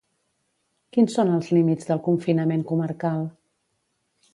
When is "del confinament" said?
1.91-2.67